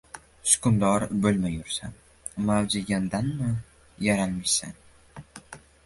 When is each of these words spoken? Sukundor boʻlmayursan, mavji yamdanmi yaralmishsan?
Sukundor 0.51 1.05
boʻlmayursan, 1.25 1.93
mavji 2.49 2.81
yamdanmi 2.91 3.53
yaralmishsan? 4.09 4.79